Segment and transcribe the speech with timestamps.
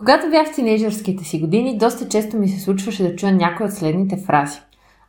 [0.00, 3.72] Когато бях в тинейджърските си години, доста често ми се случваше да чуя някои от
[3.72, 4.58] следните фрази.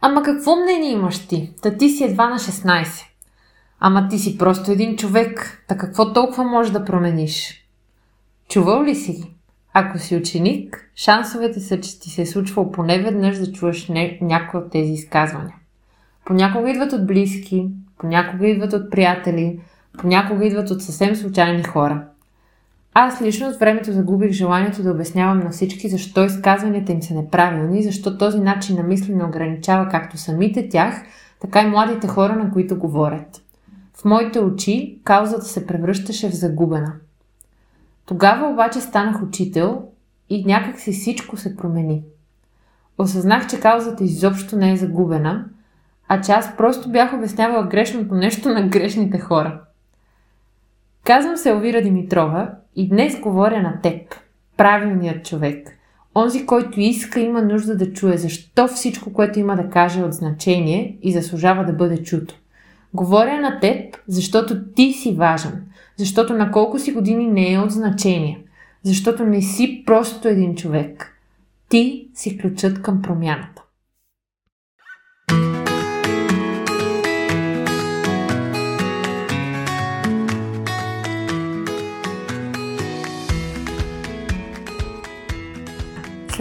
[0.02, 1.54] Ама какво мнение имаш ти?
[1.62, 3.06] Та ти си едва на 16.
[3.80, 5.64] Ама ти си просто един човек.
[5.68, 7.66] Та какво толкова можеш да промениш?
[8.50, 9.34] Чувал ли си?
[9.74, 14.18] Ако си ученик, шансовете са, че ти се е случвало поне веднъж да чуеш не,
[14.22, 15.56] някои от тези изказвания.
[16.26, 17.68] Понякога идват от близки,
[17.98, 19.60] понякога идват от приятели,
[19.98, 22.08] понякога идват от съвсем случайни хора.
[22.94, 27.84] Аз лично от времето загубих желанието да обяснявам на всички защо изказванията им са неправилни,
[27.84, 31.04] защо този начин на мислене ограничава както самите тях,
[31.42, 33.42] така и младите хора, на които говорят.
[33.94, 36.94] В моите очи каузата се превръщаше в загубена.
[38.06, 39.82] Тогава обаче станах учител
[40.30, 42.04] и някак си всичко се промени.
[42.98, 45.46] Осъзнах, че каузата изобщо не е загубена,
[46.08, 49.62] а че аз просто бях обяснявала грешното нещо на грешните хора.
[51.04, 54.16] Казвам се Елвира Димитрова и днес говоря на теб,
[54.58, 55.78] правилният човек.
[56.16, 60.14] Онзи, който иска, има нужда да чуе защо всичко, което има да каже е от
[60.14, 62.36] значение и заслужава да бъде чуто.
[62.94, 65.64] Говоря на теб, защото ти си важен,
[65.98, 68.44] защото на колко си години не е от значение,
[68.84, 71.18] защото не си просто един човек.
[71.70, 73.64] Ти си ключът към промяната.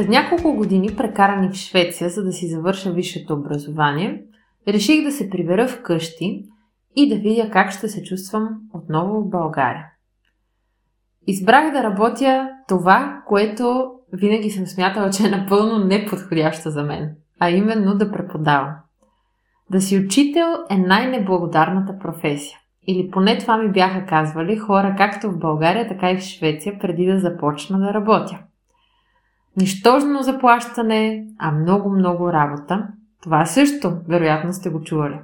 [0.00, 4.22] След няколко години, прекарани в Швеция, за да си завърша висшето образование,
[4.68, 6.44] реших да се прибера вкъщи
[6.96, 9.86] и да видя как ще се чувствам отново в България.
[11.26, 17.50] Избрах да работя това, което винаги съм смятала, че е напълно неподходящо за мен, а
[17.50, 18.74] именно да преподавам.
[19.70, 22.58] Да си учител е най-неблагодарната професия.
[22.86, 27.06] Или поне това ми бяха казвали хора както в България, така и в Швеция, преди
[27.06, 28.38] да започна да работя.
[29.56, 32.88] Нищожно заплащане, а много-много работа.
[33.22, 35.20] Това също, вероятно сте го чували.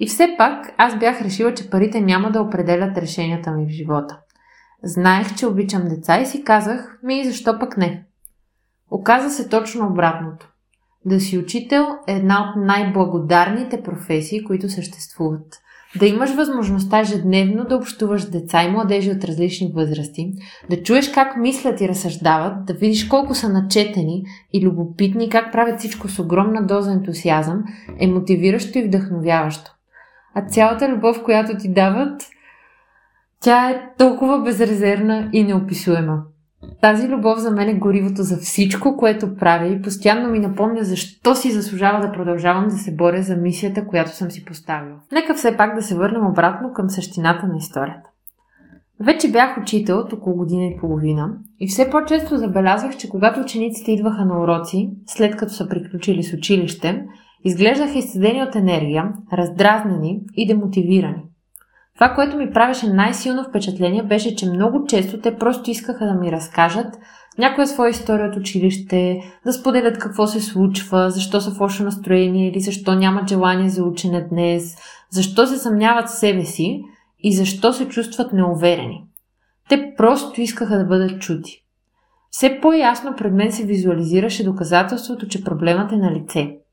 [0.00, 4.18] И все пак аз бях решила, че парите няма да определят решенията ми в живота.
[4.82, 8.04] Знаех, че обичам деца и си казах, ми и защо пък не?
[8.90, 10.52] Оказа се точно обратното.
[11.04, 15.60] Да си учител е една от най-благодарните професии, които съществуват–
[15.98, 20.32] да имаш възможността ежедневно да общуваш с деца и младежи от различни възрасти,
[20.70, 25.78] да чуеш как мислят и разсъждават, да видиш колко са начетени и любопитни, как правят
[25.78, 27.64] всичко с огромна доза ентусиазъм,
[27.98, 29.70] е мотивиращо и вдъхновяващо.
[30.34, 32.22] А цялата любов, която ти дават,
[33.40, 36.22] тя е толкова безрезервна и неописуема.
[36.82, 41.34] Тази любов за мен е горивото за всичко, което правя и постоянно ми напомня защо
[41.34, 44.96] си заслужава да продължавам да се боря за мисията, която съм си поставила.
[45.12, 48.10] Нека все пак да се върнем обратно към същината на историята.
[49.00, 51.30] Вече бях учител от около година и половина
[51.60, 56.32] и все по-често забелязвах, че когато учениците идваха на уроци, след като са приключили с
[56.32, 57.04] училище,
[57.44, 61.22] изглеждаха изцедени от енергия, раздразнени и демотивирани.
[61.98, 66.32] Това, което ми правеше най-силно впечатление, беше, че много често те просто искаха да ми
[66.32, 66.98] разкажат
[67.38, 72.48] някоя своя история от училище, да споделят какво се случва, защо са в лошо настроение
[72.48, 74.76] или защо нямат желание за учене днес,
[75.10, 76.82] защо се съмняват в себе си
[77.18, 79.04] и защо се чувстват неуверени.
[79.68, 81.64] Те просто искаха да бъдат чути.
[82.30, 86.56] Все по-ясно пред мен се визуализираше доказателството, че проблемът е на лице–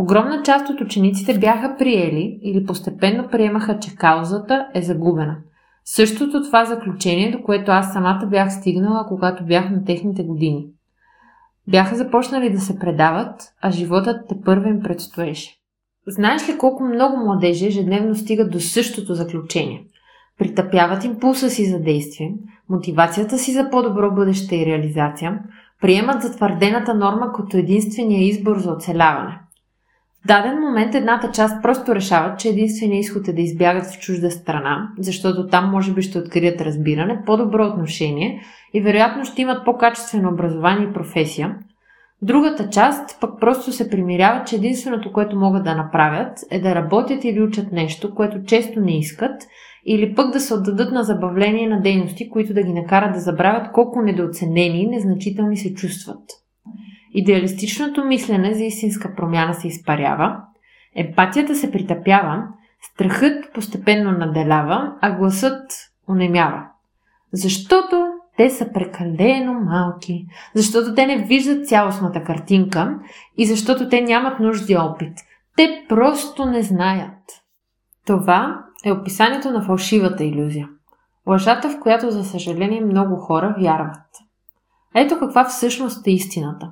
[0.00, 5.36] Огромна част от учениците бяха приели или постепенно приемаха, че каузата е загубена.
[5.84, 10.66] Същото това заключение, до което аз самата бях стигнала, когато бях на техните години.
[11.68, 15.54] Бяха започнали да се предават, а животът те първо им предстоеше.
[16.06, 19.84] Знаеш ли колко много младежи ежедневно стигат до същото заключение?
[20.38, 22.34] Притъпяват импулса си за действие,
[22.68, 25.40] мотивацията си за по-добро бъдеще и реализация,
[25.80, 29.40] приемат затвърдената норма като единствения избор за оцеляване–
[30.24, 34.30] в даден момент едната част просто решават, че единственият изход е да избягат в чужда
[34.30, 38.42] страна, защото там може би ще открият разбиране, по-добро отношение
[38.74, 41.56] и вероятно ще имат по-качествено образование и професия.
[42.22, 47.24] Другата част пък просто се примиряват, че единственото, което могат да направят е да работят
[47.24, 49.42] или учат нещо, което често не искат,
[49.86, 53.72] или пък да се отдадат на забавление на дейности, които да ги накарат да забравят
[53.72, 56.22] колко недооценени и незначителни се чувстват.
[57.14, 60.40] Идеалистичното мислене за истинска промяна се изпарява,
[60.94, 62.44] емпатията се притъпява,
[62.92, 65.72] страхът постепенно наделява, а гласът
[66.08, 66.64] онемява.
[67.32, 68.06] Защото
[68.36, 72.98] те са прекалено малки, защото те не виждат цялостната картинка
[73.36, 75.12] и защото те нямат нужди опит.
[75.56, 77.42] Те просто не знаят.
[78.06, 80.68] Това е описанието на фалшивата иллюзия.
[81.26, 84.06] Лъжата, в която, за съжаление, много хора вярват.
[84.94, 86.70] Ето каква всъщност е истината.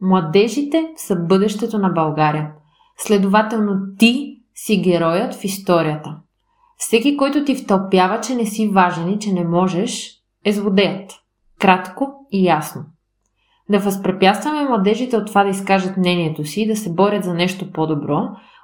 [0.00, 2.50] Младежите са бъдещето на България.
[2.98, 6.16] Следователно ти си героят в историята.
[6.76, 10.10] Всеки, който ти втълпява, че не си важен и че не можеш,
[10.44, 11.10] е злодеят.
[11.60, 12.82] Кратко и ясно.
[13.70, 17.72] Да възпрепятстваме младежите от това да изкажат мнението си и да се борят за нещо
[17.72, 18.20] по-добро,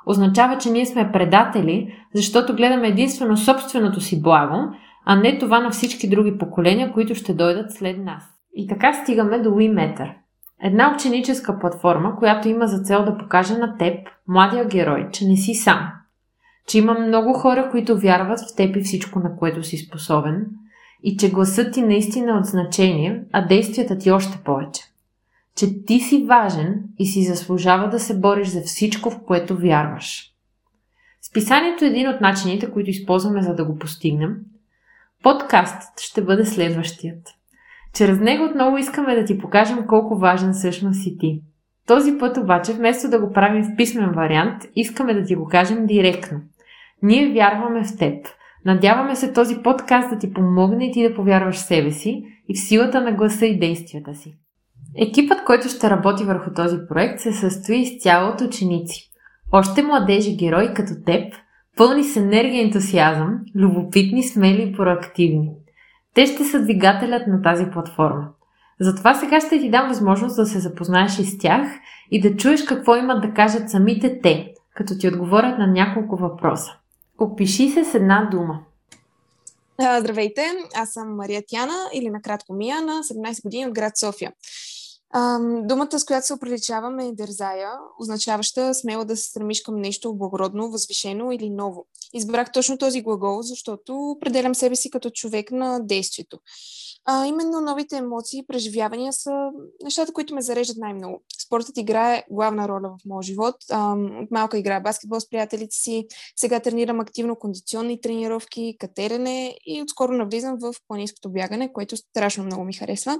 [0.07, 4.57] означава, че ние сме предатели, защото гледаме единствено собственото си благо,
[5.05, 8.25] а не това на всички други поколения, които ще дойдат след нас.
[8.55, 10.15] И така стигаме до WeMeter.
[10.63, 15.37] Една ученическа платформа, която има за цел да покаже на теб, младия герой, че не
[15.37, 15.91] си сам.
[16.67, 20.47] Че има много хора, които вярват в теб и всичко, на което си способен.
[21.03, 24.95] И че гласът ти наистина е от значение, а действията ти още повече
[25.57, 30.31] че ти си важен и си заслужава да се бориш за всичко, в което вярваш.
[31.23, 34.37] Списанието е един от начините, които използваме за да го постигнем.
[35.23, 37.29] Подкастът ще бъде следващият.
[37.95, 41.41] Чрез него отново искаме да ти покажем колко важен всъщност си ти.
[41.87, 45.87] Този път обаче, вместо да го правим в писмен вариант, искаме да ти го кажем
[45.87, 46.41] директно.
[47.03, 48.27] Ние вярваме в теб.
[48.65, 52.55] Надяваме се този подкаст да ти помогне и ти да повярваш в себе си и
[52.55, 54.35] в силата на гласа и действията си.
[54.97, 59.11] Екипът, който ще работи върху този проект, се състои изцяло от ученици.
[59.53, 61.35] Още младежи герои като теб,
[61.77, 65.51] пълни с енергия и ентусиазъм, любопитни, смели и проактивни.
[66.15, 68.29] Те ще са двигателят на тази платформа.
[68.81, 71.69] Затова сега ще ти дам възможност да се запознаеш и с тях
[72.11, 76.73] и да чуеш какво имат да кажат самите те, като ти отговорят на няколко въпроса.
[77.19, 78.61] Опиши се с една дума.
[80.01, 80.43] Здравейте,
[80.75, 84.33] аз съм Мария Тяна или накратко Мия на 17 години от град София.
[85.17, 87.71] Ам, думата, с която се оприличаваме е дързая,
[88.01, 91.87] означаваща смело да се стремиш към нещо благородно, възвишено или ново.
[92.15, 96.39] Избрах точно този глагол, защото определям себе си като човек на действието.
[97.05, 99.51] А, именно новите емоции и преживявания са
[99.85, 101.23] нещата, които ме зареждат най-много.
[101.47, 103.57] Спортът играе главна роля в моя живот.
[103.71, 106.07] А, от малка играя баскетбол с приятелите си,
[106.37, 112.65] сега тренирам активно кондиционни тренировки, катерене и отскоро навлизам в планинското бягане, което страшно много
[112.65, 113.19] ми харесва.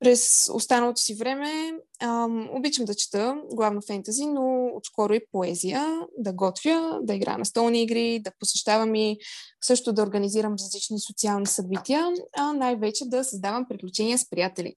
[0.00, 1.72] През останалото си време
[2.02, 7.44] ам, обичам да чета, главно фентази, но отскоро и поезия, да готвя, да игра на
[7.44, 9.18] столни игри, да посещавам и
[9.64, 14.74] също да организирам различни социални събития, а най-вече да създавам приключения с приятели.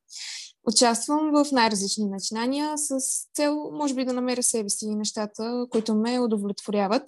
[0.68, 3.00] Участвам в най-различни начинания с
[3.36, 7.04] цел, може би, да намеря себе си и нещата, които ме удовлетворяват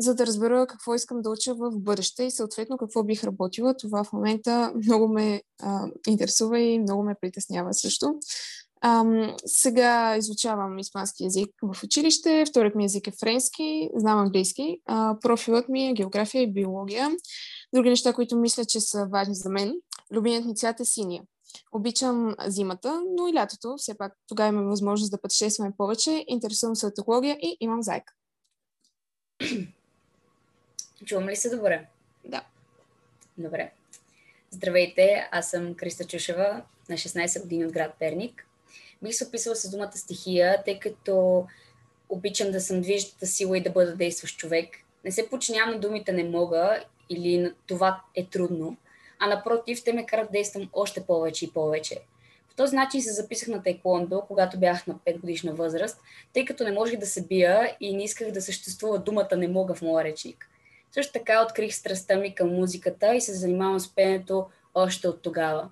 [0.00, 3.74] за да разбера какво искам да уча в бъдеще и съответно какво бих работила.
[3.76, 8.14] Това в момента много ме а, интересува и много ме притеснява също.
[8.80, 9.04] А,
[9.46, 15.68] сега изучавам испански язик в училище, вторият ми език е френски, знам английски, а, профилът
[15.68, 17.08] ми е география и биология.
[17.74, 19.74] Други неща, които мисля, че са важни за мен.
[20.12, 21.22] Любимият ми цвят е синия.
[21.72, 23.74] Обичам зимата, но и лятото.
[23.76, 26.24] Все пак тогава имам възможност да пътешестваме повече.
[26.28, 28.12] Интересувам се от екология и имам зайка.
[31.04, 31.86] Чувам ли се добре?
[32.24, 32.44] Да.
[33.38, 33.70] Добре.
[34.50, 38.46] Здравейте, аз съм Криста Чушева, на 16 години от град Перник.
[39.02, 41.46] Бих се описала с думата стихия, тъй като
[42.08, 44.68] обичам да съм движещата сила и да бъда действащ човек.
[45.04, 48.76] Не се подчинявам на думите не мога или това е трудно,
[49.18, 52.00] а напротив, те ме карат да действам още повече и повече.
[52.48, 56.00] По този начин се записах на тайкондо, когато бях на 5 годишна възраст,
[56.32, 59.74] тъй като не можех да се бия и не исках да съществува думата не мога
[59.74, 60.49] в моя речник.
[60.92, 65.70] Също така открих страстта ми към музиката и се занимавам с пенето още от тогава.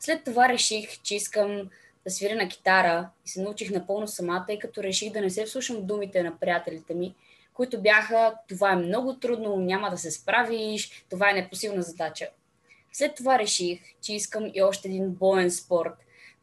[0.00, 1.70] След това реших, че искам
[2.04, 5.44] да свиря на китара и се научих напълно сама, тъй като реших да не се
[5.44, 7.14] вслушам думите на приятелите ми,
[7.54, 12.28] които бяха това е много трудно, няма да се справиш, това е непосилна задача.
[12.92, 15.94] След това реших, че искам и още един боен спорт,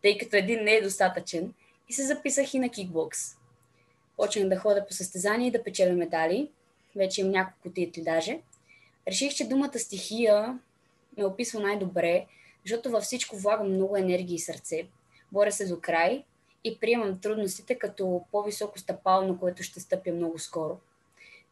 [0.02, 1.54] тъй като един не е достатъчен
[1.90, 3.20] и се записах и на кикбокс.
[4.18, 6.50] Почнах да ходя по състезания и да печеля медали,
[6.96, 8.40] вече имам няколко титли даже.
[9.08, 10.60] Реших, че думата стихия
[11.18, 12.26] ме описва най-добре,
[12.66, 14.88] защото във всичко влагам много енергия и сърце.
[15.32, 16.24] Боря се до край
[16.64, 20.78] и приемам трудностите като по-високо стъпало, на което ще стъпя много скоро.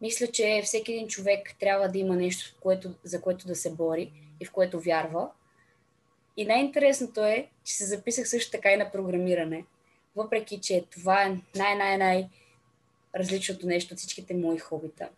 [0.02, 4.12] Мисля, че всеки един човек трябва да има нещо, което, за което да се бори
[4.40, 5.30] и в което вярва.
[6.38, 9.66] И най-интересното е, че се записах също така и на програмиране.
[10.16, 12.30] Въпреки, че това е най-най-най
[13.16, 15.10] различното нещо от всичките мои хобита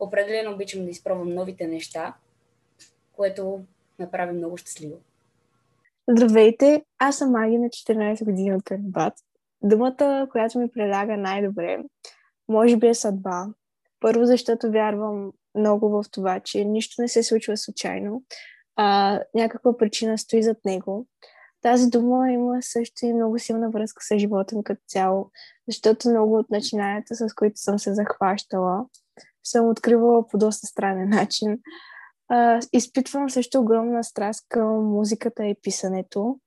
[0.00, 2.14] определено обичам да изпробвам новите неща,
[3.12, 3.60] което
[3.98, 4.96] ме прави много щастлива.
[6.10, 9.14] Здравейте, аз съм Маги на 14 години от Карбат.
[9.62, 11.78] Думата, която ми предлага най-добре,
[12.48, 13.46] може би е съдба.
[14.00, 18.22] Първо, защото вярвам много в това, че нищо не се случва случайно.
[18.76, 21.06] А, някаква причина стои зад него.
[21.62, 25.30] тази дума има също и много силна връзка с живота ми като цяло,
[25.68, 28.86] защото много от начинанията, с които съм се захващала,
[29.50, 31.58] съм откривала по доста странен начин.
[32.72, 36.40] Изпитвам също огромна страст към музиката и писането.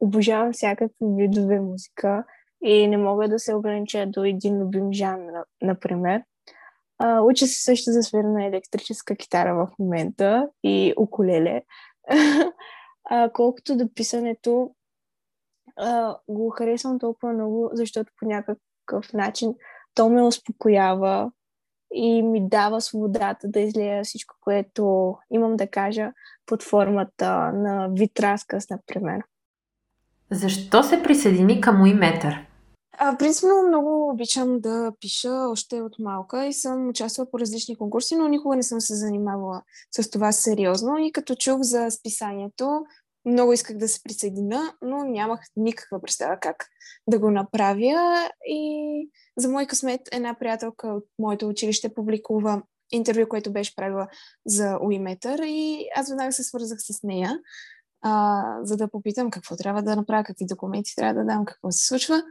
[0.00, 2.24] Обожавам всякакви видове музика
[2.64, 6.22] и не мога да се огранича до един любим жанр, например.
[6.98, 11.62] А, уча се също за свиране на електрическа китара в момента и укулеле.
[13.32, 14.74] колкото до писането,
[16.28, 19.54] го харесвам толкова много, защото по някакъв начин
[19.94, 21.32] то ме успокоява
[21.94, 26.12] и ми дава свободата да излея всичко, което имам да кажа
[26.46, 29.22] под формата на вид разказ, например.
[30.30, 32.46] Защо се присъедини към Уиметър?
[33.02, 38.16] А, принципно много обичам да пиша още от малка и съм участвала по различни конкурси,
[38.16, 40.98] но никога не съм се занимавала с това сериозно.
[40.98, 42.84] И като чух за списанието,
[43.24, 46.66] много исках да се присъединя, но нямах никаква представа как
[47.06, 48.30] да го направя.
[48.46, 52.62] И за мой късмет една приятелка от моето училище публикува
[52.92, 54.08] интервю, което беше правила
[54.46, 57.38] за Уиметър и аз веднага се свързах с нея,
[58.02, 61.86] а, за да попитам какво трябва да направя, какви документи трябва да дам, какво се
[61.86, 62.22] случва.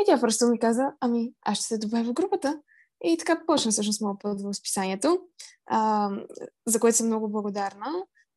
[0.00, 2.60] И тя просто ми каза, ами аз ще се добавя в групата.
[3.04, 5.20] И така почна всъщност моят път в списанието,
[5.66, 6.10] а,
[6.66, 7.86] за което съм много благодарна.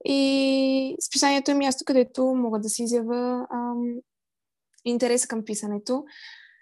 [0.05, 3.95] И списанието е място, където мога да си изява ам,
[4.85, 6.05] интереса към писането,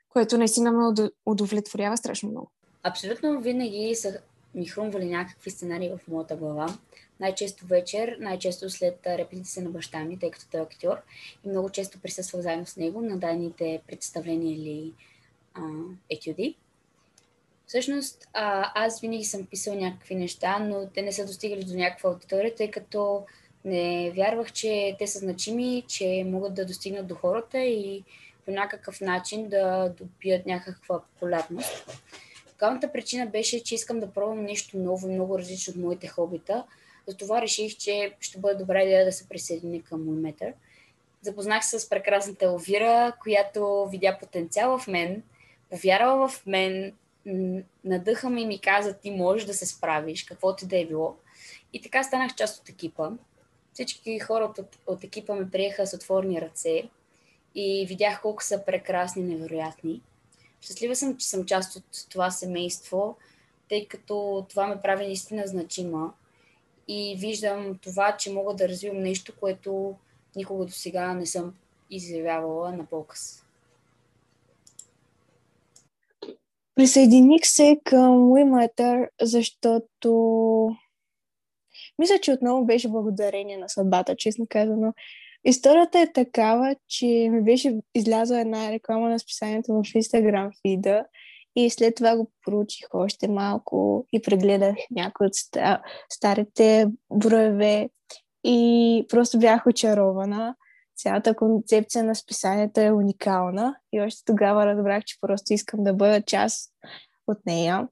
[0.09, 2.51] което наистина ме удовлетворява страшно много.
[2.83, 4.19] Абсолютно винаги са
[4.55, 6.77] ми хрумвали някакви сценарии в моята глава.
[7.19, 10.97] Най-често вечер, най-често след репетиция на баща ми, тъй като той е актьор,
[11.45, 14.93] и много често присъствах заедно с него на дайните представления или
[15.53, 15.61] а,
[16.09, 16.55] етюди.
[17.69, 22.09] Всъщност, а, аз винаги съм писал някакви неща, но те не са достигали до някаква
[22.09, 23.25] аудитория, тъй като
[23.65, 28.03] не вярвах, че те са значими, че могат да достигнат до хората и
[28.45, 32.01] по някакъв начин да добият някаква популярност.
[32.59, 36.63] Главната причина беше, че искам да пробвам нещо ново много различно от моите хобита.
[37.07, 40.53] Затова реших, че ще бъде добра идея да се присъединя към метър.
[41.21, 45.23] Запознах се с прекрасната Елвира, която видя потенциал в мен,
[45.69, 46.93] повярвала в мен,
[47.85, 51.15] надъха ми и ми каза, ти можеш да се справиш, каквото да е било.
[51.73, 53.09] И така станах част от екипа.
[53.73, 56.89] Всички хора от, от екипа ме приеха с отворни ръце
[57.55, 60.01] и видях колко са прекрасни, невероятни.
[60.61, 63.17] Щастлива съм, че съм част от това семейство,
[63.69, 66.13] тъй като това ме прави наистина значима
[66.87, 69.95] и виждам това, че мога да развивам нещо, което
[70.35, 71.53] никога до сега не съм
[71.89, 73.45] изявявала на показ.
[76.79, 80.11] Присъединих се към WeMatter, защото
[81.99, 84.93] мисля, че отново беше благодарение на съдбата, честно казано.
[85.43, 91.05] Историята е такава, че ми беше излязла една реклама на списанието в Instagram фида
[91.55, 95.33] и след това го проучих още малко и прегледах някои от
[96.09, 97.89] старите броеве
[98.43, 100.55] и просто бях очарована.
[100.99, 106.21] Цялата концепция на списанието е уникална и още тогава разбрах, че просто искам да бъда
[106.21, 106.71] част
[107.27, 107.87] от нея.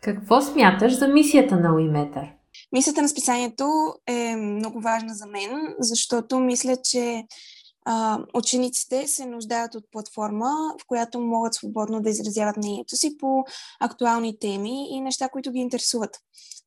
[0.00, 2.32] Какво смяташ за мисията на Уиметър?
[2.72, 7.24] Мисията на списанието е много важна за мен, защото мисля, че
[7.84, 13.44] а, учениците се нуждаят от платформа, в която могат свободно да изразяват мнението си по
[13.80, 16.18] актуални теми и неща, които ги интересуват.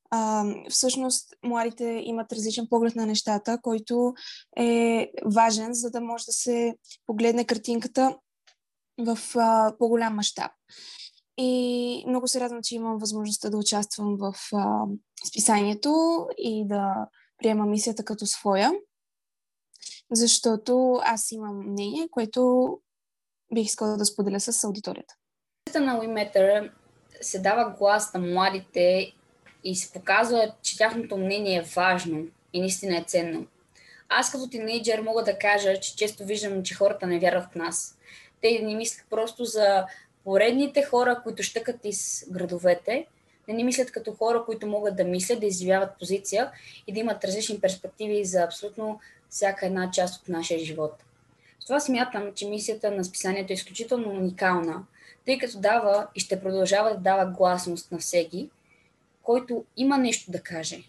[0.09, 4.13] А, всъщност, младите имат различен поглед на нещата, който
[4.57, 8.17] е важен, за да може да се погледне картинката
[8.99, 10.51] в а, по-голям мащаб.
[11.37, 14.85] И много се радвам, че имам възможността да участвам в а,
[15.27, 18.71] списанието и да приема мисията като своя,
[20.11, 22.69] защото аз имам мнение, което
[23.53, 25.15] бих искала да споделя с аудиторията.
[25.75, 26.71] На WeMatter
[27.21, 29.13] се дава глас на младите
[29.69, 33.45] и се показва, че тяхното мнение е важно и наистина е ценно.
[34.09, 37.97] Аз като тинейджър мога да кажа, че често виждам, че хората не вярват в нас.
[38.41, 39.85] Те не мислят просто за
[40.23, 43.05] поредните хора, които щъкат из градовете,
[43.47, 46.51] не ни мислят като хора, които могат да мислят, да изживяват позиция
[46.87, 50.93] и да имат различни перспективи за абсолютно всяка една част от нашия живот.
[51.59, 54.85] С това смятам, че мисията на списанието е изключително уникална,
[55.25, 58.49] тъй като дава и ще продължава да дава гласност на всеки,
[59.27, 60.83] който има нещо да каже,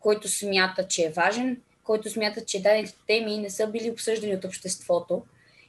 [0.00, 4.44] който смята, че е важен, който смята, че дадените теми не са били обсъждани от
[4.44, 5.22] обществото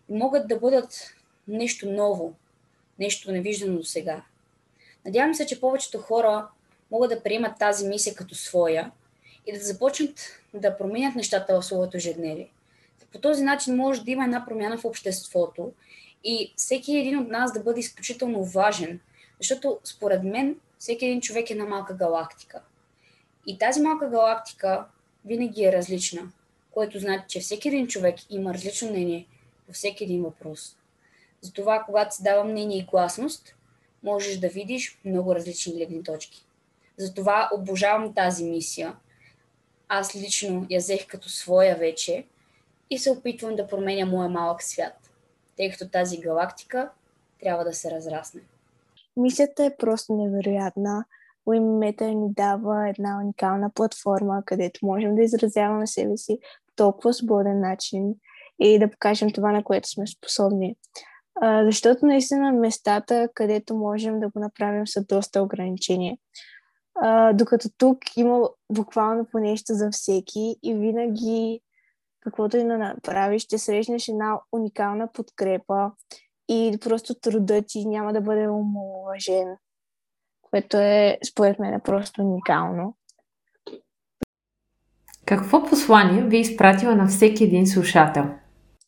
[0.10, 1.14] и могат да бъдат
[1.48, 2.34] нещо ново,
[3.00, 4.24] нещо невиждано до сега.
[5.06, 6.48] Надявам се, че повечето хора
[6.92, 8.92] могат да приемат тази мисия като своя
[9.48, 10.20] и да започнат
[10.54, 12.50] да променят нещата в своето ежедневие.
[13.12, 15.72] По този начин може да има една промяна в обществото
[16.24, 19.00] и всеки един от нас да бъде изключително важен,
[19.40, 22.62] защото според мен всеки един човек е една малка галактика.
[23.48, 24.86] И тази малка галактика
[25.26, 26.32] винаги е различна,
[26.72, 29.28] което значи, че всеки един човек има различно мнение
[29.68, 30.78] по всеки един въпрос.
[31.42, 33.56] Затова, когато се дава мнение и гласност,
[34.04, 36.46] можеш да видиш много различни гледни точки.
[36.98, 38.96] Затова обожавам тази мисия.
[39.88, 42.26] Аз лично я взех като своя вече
[42.90, 45.10] и се опитвам да променя моя малък свят,
[45.58, 46.90] тъй като тази галактика
[47.40, 48.42] трябва да се разрасне.
[49.18, 51.06] Мисията е просто невероятна.
[51.46, 57.60] Уиммета ни дава една уникална платформа, където можем да изразяваме себе си по толкова свободен
[57.60, 58.16] начин
[58.60, 60.76] и да покажем това, на което сме способни.
[61.42, 66.20] А, защото наистина местата, където можем да го направим, са доста ограничени.
[67.34, 71.62] Докато тук има буквално по нещо за всеки и винаги
[72.22, 75.92] каквото и да направиш, ще срещнеш една уникална подкрепа
[76.52, 79.48] и просто трудът ти няма да бъде омалуважен,
[80.42, 82.96] което е, според мен, просто уникално.
[85.26, 88.26] Какво послание ви изпратила на всеки един слушател?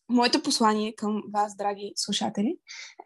[0.09, 2.57] Моето послание към вас, драги слушатели,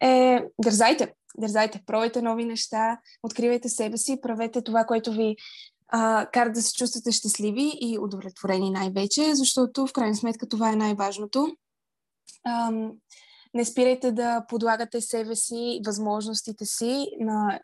[0.02, 5.36] е дързайте, дързайте, пробайте нови неща, откривайте себе си, правете това, което ви
[5.88, 10.76] а, кара да се чувствате щастливи и удовлетворени най-вече, защото в крайна сметка това е
[10.76, 11.56] най-важното.
[12.46, 12.92] Ам,
[13.54, 17.60] не спирайте да подлагате себе си, възможностите си на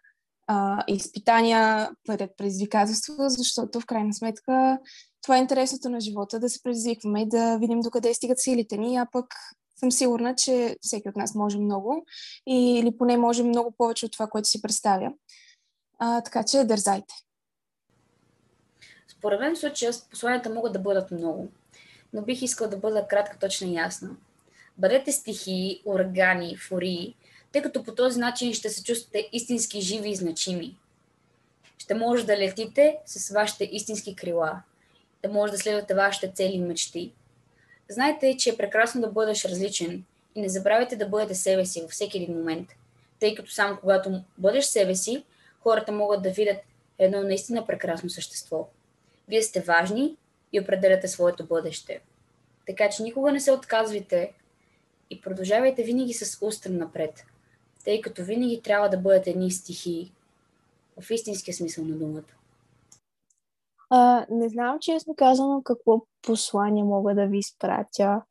[0.46, 4.78] а, изпитания, пред предизвикателства, защото в крайна сметка
[5.22, 8.96] това е интересното на живота, да се предизвикваме и да видим докъде стигат силите ни,
[8.96, 9.34] а пък
[9.76, 12.06] съм сигурна, че всеки от нас може много
[12.46, 15.12] или поне може много повече от това, което си представя.
[15.98, 17.14] А, така че дързайте.
[19.08, 21.48] Според мен в случая посланията могат да бъдат много,
[22.12, 24.10] но бих искал да бъда кратка, точна и ясна.
[24.78, 27.16] Бъдете стихии, урагани, фурии,
[27.52, 30.76] тъй като по този начин ще се чувствате истински живи и значими.
[31.78, 34.62] Ще може да летите с вашите истински крила,
[35.22, 37.12] да може да следвате вашите цели и мечти.
[37.88, 41.90] Знайте, че е прекрасно да бъдеш различен и не забравяйте да бъдете себе си във
[41.90, 42.68] всеки един момент,
[43.20, 45.24] тъй като само когато бъдеш себе си,
[45.60, 46.58] хората могат да видят
[46.98, 48.68] едно наистина прекрасно същество.
[49.28, 50.16] Вие сте важни
[50.52, 52.00] и определяте своето бъдеще.
[52.66, 54.32] Така че никога не се отказвайте
[55.10, 57.24] и продължавайте винаги с устрем напред,
[57.84, 60.12] тъй като винаги трябва да бъдете едни стихии,
[61.00, 62.22] в истинския смисъл на думата.
[63.90, 68.22] А, не знам честно казано какво послание мога да ви изпратя,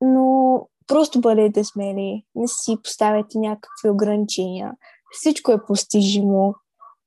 [0.00, 4.72] но просто бъдете смели, не си поставяйте някакви ограничения.
[5.12, 6.54] Всичко е постижимо.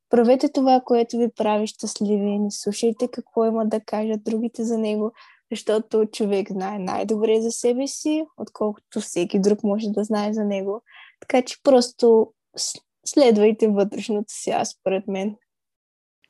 [0.09, 2.39] Правете това, което ви прави щастливи.
[2.39, 5.11] Не слушайте какво има да кажат другите за него,
[5.55, 10.83] защото човек знае най-добре за себе си, отколкото всеки друг може да знае за него.
[11.19, 12.33] Така че просто
[13.05, 15.35] следвайте вътрешното си, аз според мен.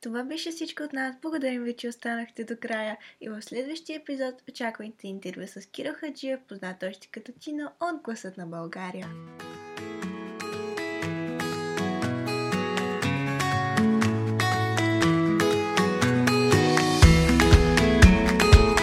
[0.02, 1.16] Това беше всичко от нас.
[1.22, 2.98] Благодарим ви, че останахте до края.
[3.20, 8.36] И в следващия епизод очаквайте интервю с Киро Хаджия, познат още като Тино от Гласът
[8.36, 9.08] на България.